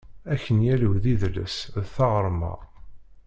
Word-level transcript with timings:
Akenyal-iw 0.33 0.93
d 1.03 1.05
idles, 1.13 1.57
d 1.83 1.85
taɣerma. 1.95 2.53